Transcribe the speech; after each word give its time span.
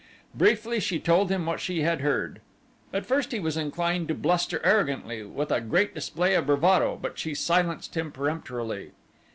Briefly 0.33 0.79
she 0.79 0.99
told 0.99 1.29
him 1.29 1.45
what 1.45 1.59
she 1.59 1.83
had 1.83 2.01
heard. 2.01 2.41
At 2.91 3.05
first 3.05 3.31
he 3.31 3.39
was 3.39 3.55
inclined 3.55 4.07
to 4.07 4.15
bluster 4.15 4.59
arrogantly, 4.63 5.21
with 5.21 5.51
a 5.51 5.61
great 5.61 5.93
display 5.93 6.33
of 6.33 6.47
bravado 6.47 6.97
but 6.99 7.19
she 7.19 7.35
silenced 7.35 7.95
him 7.95 8.11
peremptorily. 8.11 8.93